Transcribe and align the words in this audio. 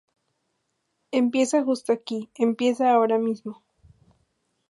Empieza 1.11 1.63
justo 1.63 1.93
aquí, 1.93 2.31
empieza 2.33 2.89
ahora 2.89 3.19
mismo. 3.19 3.61